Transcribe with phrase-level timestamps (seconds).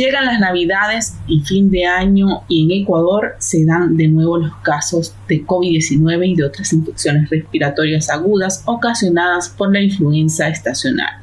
[0.00, 4.56] Llegan las navidades y fin de año y en Ecuador se dan de nuevo los
[4.62, 11.20] casos de COVID-19 y de otras infecciones respiratorias agudas ocasionadas por la influenza estacional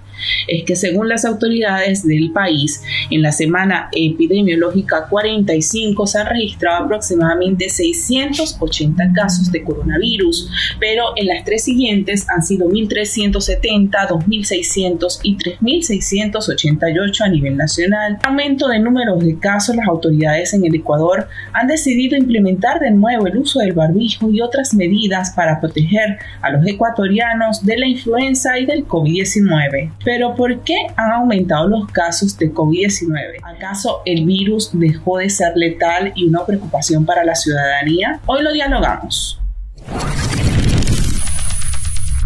[0.47, 6.85] es que según las autoridades del país, en la semana epidemiológica 45 se han registrado
[6.85, 15.37] aproximadamente 680 casos de coronavirus, pero en las tres siguientes han sido 1.370, 2.600 y
[15.37, 18.19] 3.688 a nivel nacional.
[18.23, 23.27] Aumento de números de casos, las autoridades en el Ecuador han decidido implementar de nuevo
[23.27, 28.57] el uso del barbijo y otras medidas para proteger a los ecuatorianos de la influenza
[28.59, 29.91] y del COVID-19.
[30.07, 33.41] Pero ¿por qué han aumentado los casos de COVID-19?
[33.43, 38.21] ¿Acaso el virus dejó de ser letal y una preocupación para la ciudadanía?
[38.25, 39.41] Hoy lo dialogamos.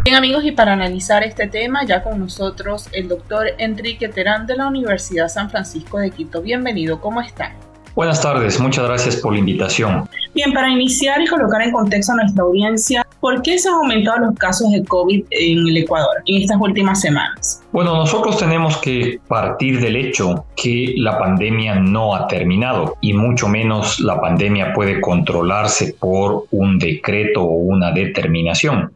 [0.03, 4.57] Bien amigos, y para analizar este tema, ya con nosotros el doctor Enrique Terán de
[4.57, 6.43] la Universidad San Francisco de Quito.
[6.43, 7.55] Bienvenido, ¿cómo está?
[7.95, 10.07] Buenas tardes, muchas gracias por la invitación.
[10.35, 14.25] Bien, para iniciar y colocar en contexto a nuestra audiencia, ¿por qué se han aumentado
[14.25, 17.63] los casos de COVID en el Ecuador en estas últimas semanas?
[17.71, 23.47] Bueno, nosotros tenemos que partir del hecho que la pandemia no ha terminado y mucho
[23.47, 28.91] menos la pandemia puede controlarse por un decreto o una determinación.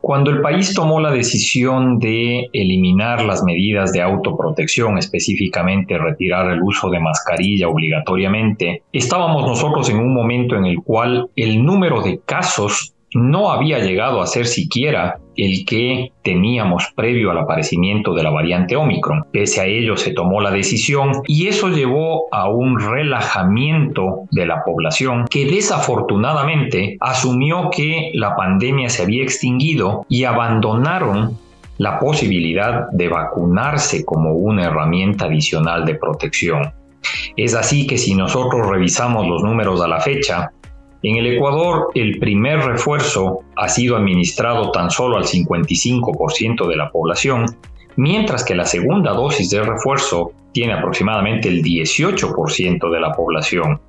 [0.00, 6.62] Cuando el país tomó la decisión de eliminar las medidas de autoprotección, específicamente retirar el
[6.62, 12.20] uso de mascarilla obligatoriamente, estábamos nosotros en un momento en el cual el número de
[12.24, 18.30] casos no había llegado a ser siquiera el que teníamos previo al aparecimiento de la
[18.30, 19.24] variante Omicron.
[19.32, 24.62] Pese a ello se tomó la decisión y eso llevó a un relajamiento de la
[24.64, 31.38] población que desafortunadamente asumió que la pandemia se había extinguido y abandonaron
[31.78, 36.72] la posibilidad de vacunarse como una herramienta adicional de protección.
[37.36, 40.50] Es así que si nosotros revisamos los números a la fecha,
[41.08, 46.90] en el Ecuador, el primer refuerzo ha sido administrado tan solo al 55% de la
[46.90, 47.46] población,
[47.94, 53.80] mientras que la segunda dosis de refuerzo tiene aproximadamente el 18% de la población.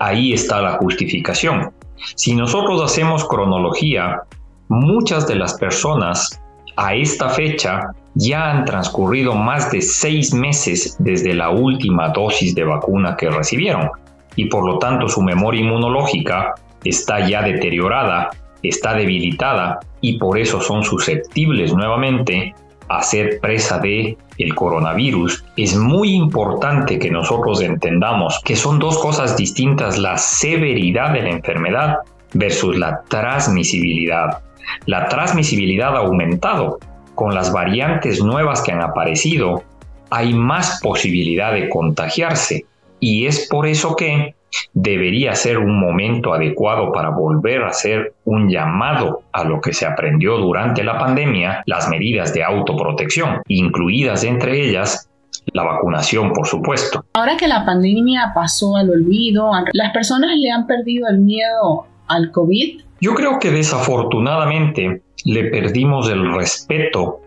[0.00, 1.70] Ahí está la justificación.
[2.16, 4.22] Si nosotros hacemos cronología,
[4.66, 6.42] muchas de las personas
[6.74, 7.82] a esta fecha
[8.14, 13.90] ya han transcurrido más de seis meses desde la última dosis de vacuna que recibieron
[14.36, 18.30] y por lo tanto su memoria inmunológica está ya deteriorada,
[18.62, 22.54] está debilitada y por eso son susceptibles nuevamente
[22.88, 28.98] a ser presa de el coronavirus, es muy importante que nosotros entendamos que son dos
[28.98, 31.98] cosas distintas, la severidad de la enfermedad
[32.34, 34.42] versus la transmisibilidad.
[34.86, 36.78] La transmisibilidad ha aumentado.
[37.14, 39.62] Con las variantes nuevas que han aparecido,
[40.10, 42.66] hay más posibilidad de contagiarse.
[43.00, 44.34] Y es por eso que
[44.72, 49.86] debería ser un momento adecuado para volver a hacer un llamado a lo que se
[49.86, 55.08] aprendió durante la pandemia, las medidas de autoprotección, incluidas entre ellas
[55.52, 57.04] la vacunación, por supuesto.
[57.14, 62.30] Ahora que la pandemia pasó al olvido, ¿las personas le han perdido el miedo al
[62.30, 62.80] COVID?
[63.00, 67.20] Yo creo que desafortunadamente le perdimos el respeto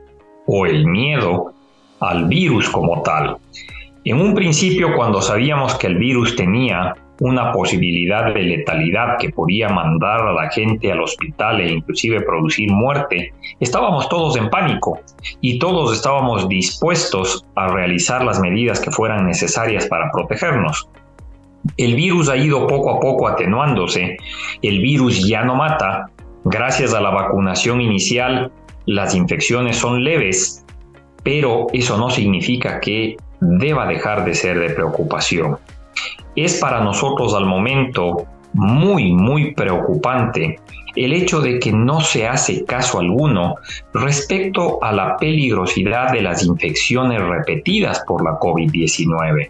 [0.48, 1.54] o el miedo
[2.00, 3.38] al virus como tal.
[4.10, 9.68] En un principio, cuando sabíamos que el virus tenía una posibilidad de letalidad que podía
[9.68, 15.02] mandar a la gente al hospital e inclusive producir muerte, estábamos todos en pánico
[15.42, 20.88] y todos estábamos dispuestos a realizar las medidas que fueran necesarias para protegernos.
[21.76, 24.16] El virus ha ido poco a poco atenuándose,
[24.62, 26.06] el virus ya no mata,
[26.46, 28.54] gracias a la vacunación inicial
[28.86, 30.66] las infecciones son leves,
[31.24, 35.58] pero eso no significa que deba dejar de ser de preocupación
[36.38, 40.60] es para nosotros al momento muy, muy preocupante
[40.96, 43.56] el hecho de que no se hace caso alguno
[43.94, 49.50] respecto a la peligrosidad de las infecciones repetidas por la COVID-19.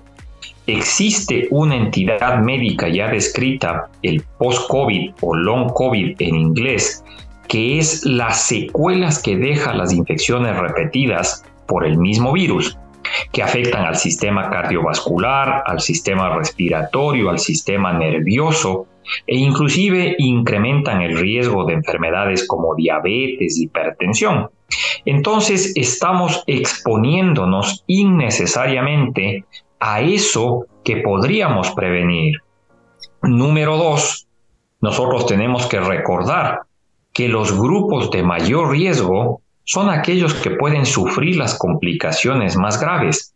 [0.66, 7.04] Existe una entidad médica ya descrita, el post-COVID o long COVID en inglés,
[7.48, 12.78] que es las secuelas que deja las infecciones repetidas por el mismo virus,
[13.32, 18.88] que afectan al sistema cardiovascular, al sistema respiratorio, al sistema nervioso
[19.26, 24.50] e inclusive incrementan el riesgo de enfermedades como diabetes, hipertensión.
[25.06, 29.46] Entonces estamos exponiéndonos innecesariamente
[29.80, 32.42] a eso que podríamos prevenir.
[33.22, 34.28] Número dos,
[34.82, 36.62] nosotros tenemos que recordar
[37.14, 43.36] que los grupos de mayor riesgo son aquellos que pueden sufrir las complicaciones más graves.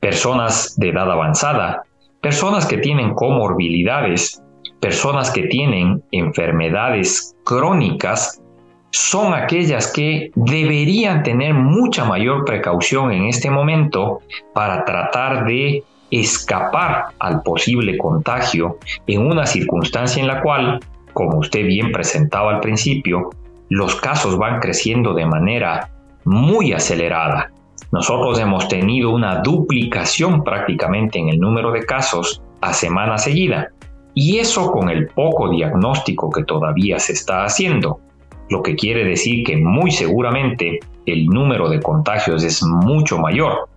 [0.00, 1.84] Personas de edad avanzada,
[2.20, 4.42] personas que tienen comorbilidades,
[4.80, 8.42] personas que tienen enfermedades crónicas,
[8.90, 17.10] son aquellas que deberían tener mucha mayor precaución en este momento para tratar de escapar
[17.20, 20.80] al posible contagio en una circunstancia en la cual
[21.12, 23.30] como usted bien presentaba al principio,
[23.70, 25.88] los casos van creciendo de manera
[26.24, 27.50] muy acelerada.
[27.92, 33.68] Nosotros hemos tenido una duplicación prácticamente en el número de casos a semana seguida.
[34.14, 38.00] Y eso con el poco diagnóstico que todavía se está haciendo,
[38.48, 43.68] lo que quiere decir que muy seguramente el número de contagios es mucho mayor.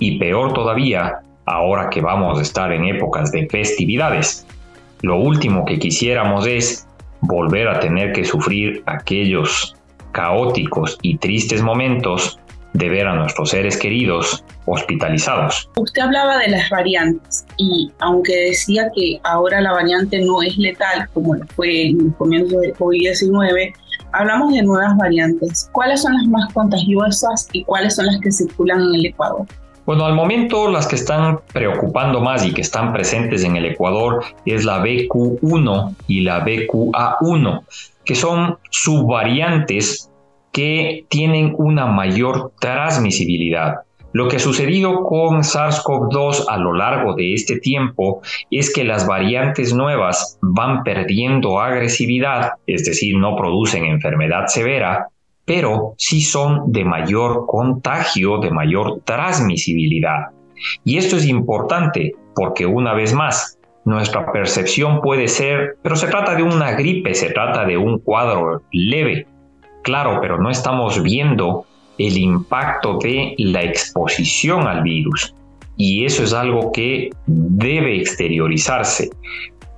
[0.00, 4.46] Y peor todavía, ahora que vamos a estar en épocas de festividades.
[5.02, 6.87] Lo último que quisiéramos es
[7.20, 9.74] volver a tener que sufrir aquellos
[10.12, 12.38] caóticos y tristes momentos
[12.74, 15.68] de ver a nuestros seres queridos hospitalizados.
[15.76, 21.08] Usted hablaba de las variantes y aunque decía que ahora la variante no es letal
[21.14, 23.74] como lo fue en los comienzos del COVID-19,
[24.12, 25.68] hablamos de nuevas variantes.
[25.72, 29.46] ¿Cuáles son las más contagiosas y cuáles son las que circulan en el Ecuador?
[29.88, 34.22] Bueno, al momento las que están preocupando más y que están presentes en el Ecuador
[34.44, 37.62] es la BQ1 y la BQA1,
[38.04, 40.10] que son subvariantes
[40.52, 43.76] que tienen una mayor transmisibilidad.
[44.12, 48.20] Lo que ha sucedido con SARS-CoV-2 a lo largo de este tiempo
[48.50, 55.08] es que las variantes nuevas van perdiendo agresividad, es decir, no producen enfermedad severa,
[55.48, 60.26] pero sí son de mayor contagio, de mayor transmisibilidad.
[60.84, 66.34] Y esto es importante porque una vez más, nuestra percepción puede ser, pero se trata
[66.34, 69.26] de una gripe, se trata de un cuadro leve.
[69.82, 71.64] Claro, pero no estamos viendo
[71.96, 75.34] el impacto de la exposición al virus.
[75.78, 79.08] Y eso es algo que debe exteriorizarse.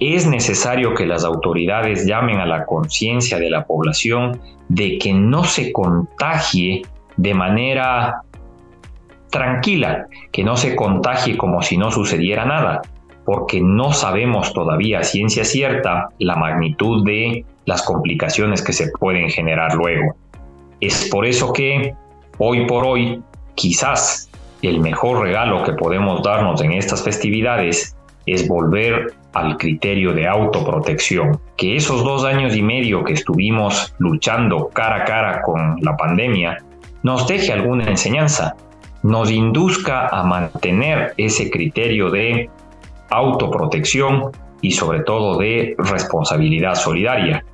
[0.00, 5.44] Es necesario que las autoridades llamen a la conciencia de la población de que no
[5.44, 6.82] se contagie
[7.18, 8.22] de manera
[9.30, 12.80] tranquila, que no se contagie como si no sucediera nada,
[13.26, 19.74] porque no sabemos todavía ciencia cierta la magnitud de las complicaciones que se pueden generar
[19.74, 20.16] luego.
[20.80, 21.94] Es por eso que
[22.38, 23.22] hoy por hoy
[23.54, 24.30] quizás
[24.62, 27.96] el mejor regalo que podemos darnos en estas festividades
[28.32, 31.40] es volver al criterio de autoprotección.
[31.56, 36.58] Que esos dos años y medio que estuvimos luchando cara a cara con la pandemia
[37.02, 38.54] nos deje alguna enseñanza,
[39.02, 42.50] nos induzca a mantener ese criterio de
[43.08, 47.44] autoprotección y sobre todo de responsabilidad solidaria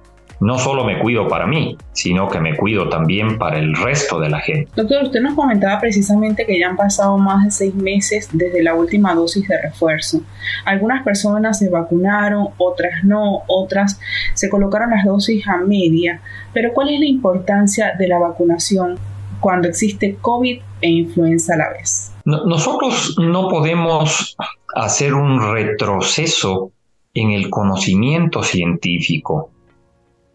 [0.40, 4.28] no solo me cuido para mí, sino que me cuido también para el resto de
[4.28, 4.70] la gente.
[4.76, 8.74] Doctor, usted nos comentaba precisamente que ya han pasado más de seis meses desde la
[8.74, 10.20] última dosis de refuerzo.
[10.64, 13.98] Algunas personas se vacunaron, otras no, otras
[14.34, 16.20] se colocaron las dosis a media.
[16.52, 18.98] Pero ¿cuál es la importancia de la vacunación
[19.40, 22.12] cuando existe COVID e influenza a la vez?
[22.26, 24.36] nosotros no podemos
[24.74, 26.72] hacer un retroceso
[27.14, 29.52] en el conocimiento científico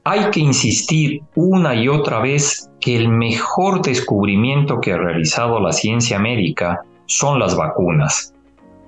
[0.03, 5.72] hay que insistir una y otra vez que el mejor descubrimiento que ha realizado la
[5.72, 8.34] ciencia médica son las vacunas.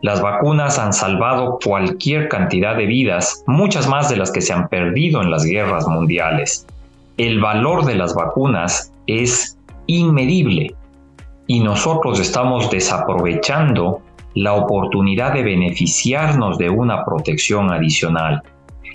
[0.02, 4.68] Las vacunas han salvado cualquier cantidad de vidas, muchas más de las que se han
[4.68, 6.66] perdido en las guerras mundiales.
[7.18, 10.76] El valor de las vacunas es inmedible
[11.48, 14.02] y nosotros estamos desaprovechando
[14.34, 18.42] la oportunidad de beneficiarnos de una protección adicional.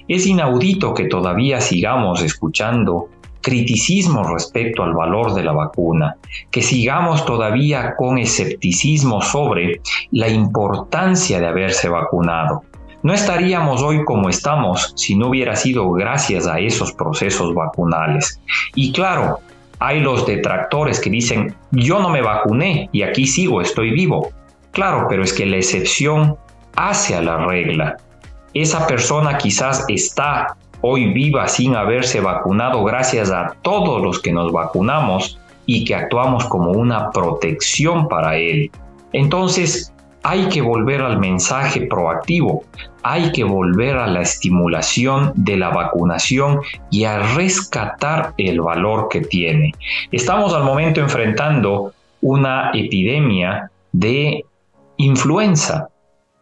[0.08, 3.08] Es inaudito que todavía sigamos escuchando
[3.40, 6.16] criticismo respecto al valor de la vacuna,
[6.50, 12.62] que sigamos todavía con escepticismo sobre la importancia de haberse vacunado.
[13.02, 18.40] No estaríamos hoy como estamos si no hubiera sido gracias a esos procesos vacunales.
[18.74, 19.38] Y claro,
[19.78, 24.30] hay los detractores que dicen, yo no me vacuné y aquí sigo, estoy vivo.
[24.72, 26.36] Claro, pero es que la excepción
[26.74, 27.96] hace a la regla.
[28.54, 34.52] Esa persona quizás está hoy viva sin haberse vacunado gracias a todos los que nos
[34.52, 38.70] vacunamos y que actuamos como una protección para él.
[39.12, 42.64] Entonces, hay que volver al mensaje proactivo,
[43.02, 49.20] hay que volver a la estimulación de la vacunación y a rescatar el valor que
[49.20, 49.72] tiene.
[50.10, 54.44] Estamos al momento enfrentando una epidemia de
[54.96, 55.88] influenza,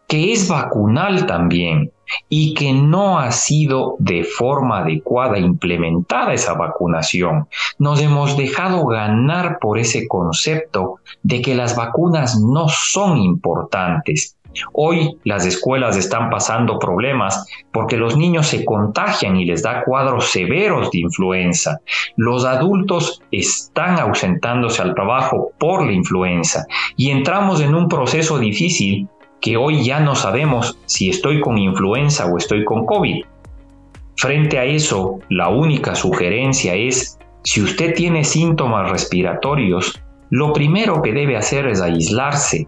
[0.07, 1.91] que es vacunal también
[2.29, 7.47] y que no ha sido de forma adecuada implementada esa vacunación.
[7.79, 14.37] Nos hemos dejado ganar por ese concepto de que las vacunas no son importantes.
[14.73, 20.31] Hoy las escuelas están pasando problemas porque los niños se contagian y les da cuadros
[20.31, 21.79] severos de influenza.
[22.15, 29.07] Los adultos están ausentándose al trabajo por la influenza y entramos en un proceso difícil
[29.41, 33.23] que hoy ya no sabemos si estoy con influenza o estoy con COVID.
[34.17, 41.13] Frente a eso, la única sugerencia es, si usted tiene síntomas respiratorios, lo primero que
[41.13, 42.67] debe hacer es aislarse.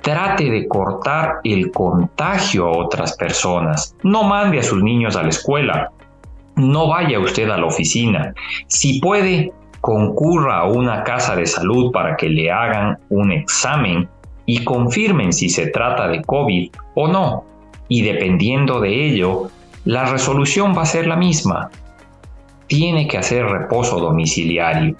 [0.00, 3.94] Trate de cortar el contagio a otras personas.
[4.02, 5.90] No mande a sus niños a la escuela.
[6.56, 8.32] No vaya usted a la oficina.
[8.68, 14.08] Si puede, concurra a una casa de salud para que le hagan un examen
[14.46, 17.44] y confirmen si se trata de COVID o no.
[17.88, 19.50] Y dependiendo de ello,
[19.84, 21.70] la resolución va a ser la misma.
[22.66, 24.96] Tiene que hacer reposo domiciliario.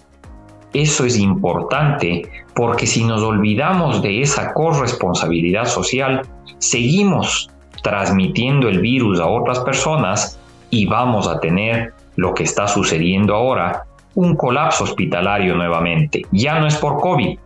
[0.72, 6.22] Eso es importante porque si nos olvidamos de esa corresponsabilidad social,
[6.58, 7.50] seguimos
[7.82, 10.38] transmitiendo el virus a otras personas
[10.70, 13.84] y vamos a tener lo que está sucediendo ahora,
[14.14, 16.22] un colapso hospitalario nuevamente.
[16.32, 17.38] Ya no es por COVID,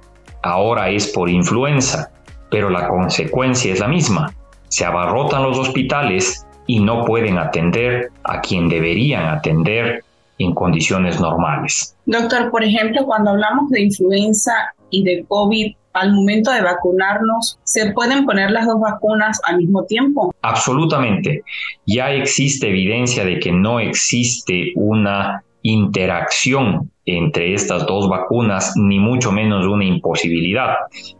[0.42, 2.10] ahora es por influenza,
[2.50, 4.34] pero la consecuencia es la misma.
[4.68, 10.04] Se abarrotan los hospitales y no pueden atender a quien deberían atender
[10.38, 11.96] en condiciones normales.
[12.06, 14.52] Doctor, por ejemplo, cuando hablamos de influenza
[14.90, 19.84] y de COVID, al momento de vacunarnos, ¿se pueden poner las dos vacunas al mismo
[19.84, 20.32] tiempo?
[20.42, 21.42] Absolutamente.
[21.86, 29.32] Ya existe evidencia de que no existe una interacción entre estas dos vacunas, ni mucho
[29.32, 30.74] menos una imposibilidad.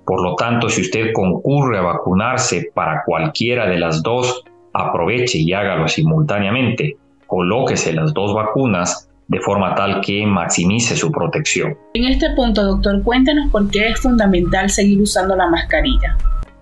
[0.04, 4.42] Por lo tanto, si usted concurre a vacunarse para cualquiera de las dos,
[4.72, 6.96] aproveche y hágalo simultáneamente.
[7.26, 11.76] Colóquese las dos vacunas de forma tal que maximice su protección.
[11.94, 16.16] En este punto, doctor, cuéntenos por qué es fundamental seguir usando la mascarilla.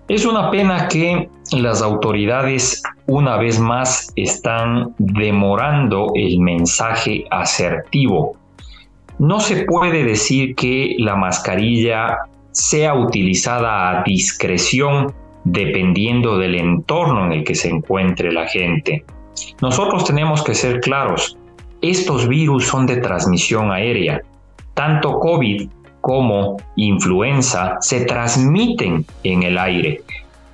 [0.09, 8.35] Es una pena que las autoridades una vez más están demorando el mensaje asertivo.
[9.19, 12.17] No se puede decir que la mascarilla
[12.51, 15.13] sea utilizada a discreción
[15.43, 19.05] dependiendo del entorno en el que se encuentre la gente.
[19.61, 21.37] Nosotros tenemos que ser claros,
[21.83, 24.23] estos virus son de transmisión aérea.
[24.73, 25.69] Tanto COVID
[26.01, 30.01] como influenza se transmiten en el aire.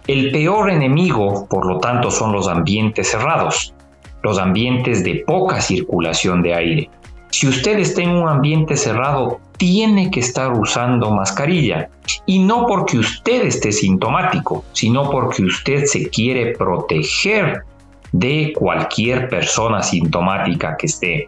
[0.07, 3.73] El peor enemigo, por lo tanto, son los ambientes cerrados,
[4.21, 6.89] los ambientes de poca circulación de aire.
[7.29, 11.89] Si usted está en un ambiente cerrado, tiene que estar usando mascarilla.
[12.25, 17.63] Y no porque usted esté sintomático, sino porque usted se quiere proteger
[18.11, 21.27] de cualquier persona sintomática que esté.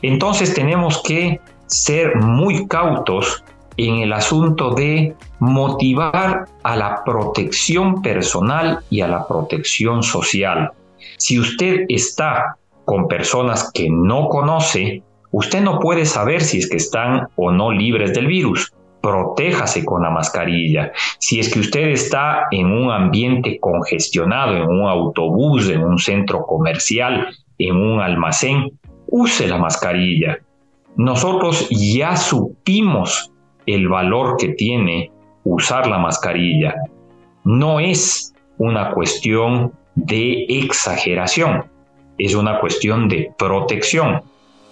[0.00, 3.44] Entonces tenemos que ser muy cautos
[3.76, 10.70] en el asunto de motivar a la protección personal y a la protección social.
[11.18, 16.76] Si usted está con personas que no conoce, usted no puede saber si es que
[16.76, 18.72] están o no libres del virus.
[19.00, 20.92] Protéjase con la mascarilla.
[21.18, 26.46] Si es que usted está en un ambiente congestionado, en un autobús, en un centro
[26.46, 27.26] comercial,
[27.58, 28.70] en un almacén,
[29.08, 30.38] use la mascarilla.
[30.96, 33.31] Nosotros ya supimos
[33.66, 35.10] el valor que tiene
[35.44, 36.74] usar la mascarilla.
[37.44, 41.64] No es una cuestión de exageración,
[42.18, 44.22] es una cuestión de protección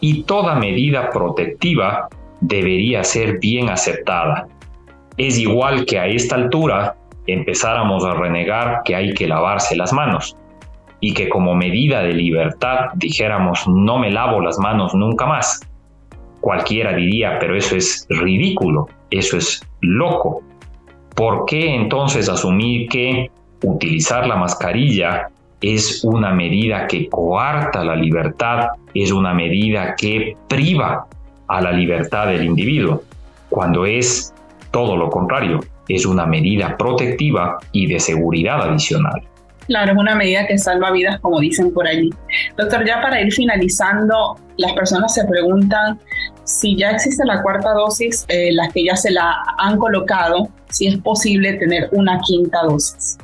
[0.00, 2.08] y toda medida protectiva
[2.40, 4.48] debería ser bien aceptada.
[5.16, 10.36] Es igual que a esta altura empezáramos a renegar que hay que lavarse las manos
[11.00, 15.60] y que como medida de libertad dijéramos no me lavo las manos nunca más
[16.40, 20.42] cualquiera diría, pero eso es ridículo, eso es loco.
[21.14, 23.30] ¿Por qué entonces asumir que
[23.62, 25.28] utilizar la mascarilla
[25.60, 31.06] es una medida que coarta la libertad, es una medida que priva
[31.48, 33.02] a la libertad del individuo,
[33.48, 34.32] cuando es
[34.70, 39.22] todo lo contrario, es una medida protectiva y de seguridad adicional.
[39.66, 42.10] Claro, es una medida que salva vidas, como dicen por allí.
[42.56, 45.98] Doctor, ya para ir finalizando, las personas se preguntan
[46.44, 50.88] si ya existe la cuarta dosis, eh, las que ya se la han colocado, si
[50.88, 53.18] es posible tener una quinta dosis.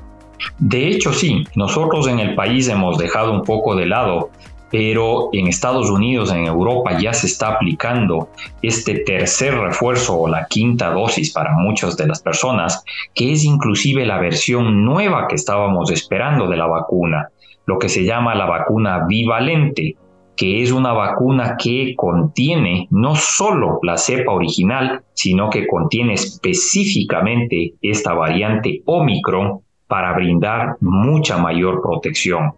[0.58, 4.30] De hecho, sí, nosotros en el país hemos dejado un poco de lado
[4.78, 8.28] pero en Estados Unidos, en Europa ya se está aplicando
[8.60, 14.04] este tercer refuerzo o la quinta dosis para muchas de las personas, que es inclusive
[14.04, 17.30] la versión nueva que estábamos esperando de la vacuna,
[17.64, 19.96] lo que se llama la vacuna bivalente,
[20.36, 27.76] que es una vacuna que contiene no solo la cepa original, sino que contiene específicamente
[27.80, 32.52] esta variante Omicron para brindar mucha mayor protección.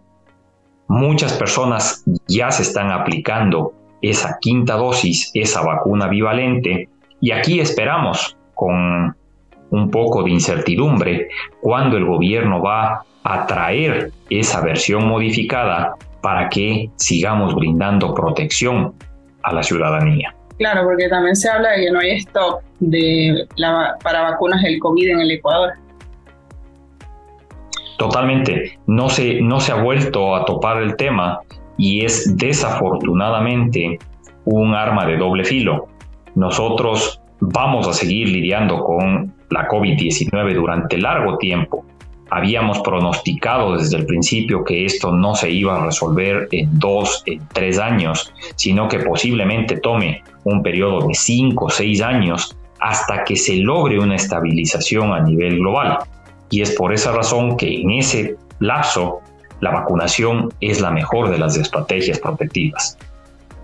[0.89, 6.89] Muchas personas ya se están aplicando esa quinta dosis, esa vacuna bivalente,
[7.21, 9.15] y aquí esperamos con
[9.71, 11.29] un poco de incertidumbre
[11.61, 18.95] cuando el gobierno va a traer esa versión modificada para que sigamos brindando protección
[19.43, 20.33] a la ciudadanía.
[20.57, 23.47] Claro, porque también se habla de que no hay stock de
[24.03, 25.73] para vacunas del COVID en el Ecuador.
[27.99, 31.41] Totalmente, no se, no se ha vuelto a topar el tema
[31.77, 33.99] y es desafortunadamente
[34.45, 35.89] un arma de doble filo.
[36.33, 41.83] Nosotros vamos a seguir lidiando con la COVID-19 durante largo tiempo.
[42.29, 47.45] Habíamos pronosticado desde el principio que esto no se iba a resolver en dos, en
[47.49, 53.35] tres años, sino que posiblemente tome un periodo de cinco o seis años hasta que
[53.35, 55.97] se logre una estabilización a nivel global.
[56.49, 59.21] Y es por esa razón que en ese lapso
[59.61, 62.97] la vacunación es la mejor de las estrategias protectivas.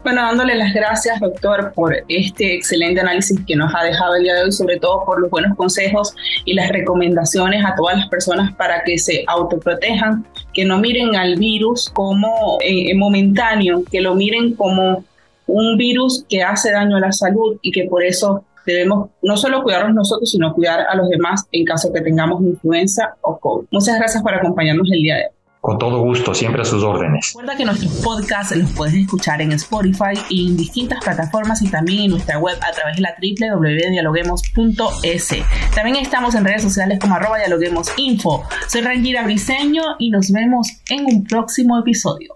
[0.06, 4.36] Bueno, dándole las gracias, doctor, por este excelente análisis que nos ha dejado el día
[4.36, 6.14] de hoy, sobre todo por los buenos consejos
[6.46, 11.38] y las recomendaciones a todas las personas para que se autoprotejan, que no miren al
[11.38, 15.04] virus como eh, momentáneo, que lo miren como
[15.48, 19.64] un virus que hace daño a la salud y que por eso debemos no solo
[19.64, 23.68] cuidarnos nosotros, sino cuidar a los demás en caso que tengamos influenza o COVID.
[23.72, 25.36] Muchas gracias por acompañarnos el día de hoy.
[25.66, 27.30] Con todo gusto, siempre a sus órdenes.
[27.30, 32.04] Recuerda que nuestros podcasts los puedes escuchar en Spotify y en distintas plataformas y también
[32.04, 35.30] en nuestra web a través de la www.dialoguemos.es.
[35.74, 38.44] También estamos en redes sociales como arroba dialoguemosinfo.
[38.68, 42.36] Soy Rangira Briseño y nos vemos en un próximo episodio.